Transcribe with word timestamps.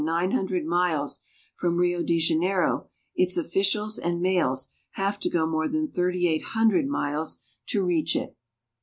nine 0.03 0.31
hundred 0.31 0.65
miles 0.65 1.21
from 1.55 1.77
Rio 1.77 2.01
de 2.01 2.17
Janeiro, 2.19 2.89
its 3.15 3.37
officials 3.37 3.99
and 3.99 4.19
mails 4.19 4.73
have 4.93 5.19
to 5.19 5.29
go 5.29 5.45
more 5.45 5.67
than 5.67 5.87
thirty 5.91 6.27
eight 6.27 6.41
hundred 6.41 6.87
miles 6.87 7.43
to 7.67 7.83
reach 7.83 8.15
it. 8.15 8.35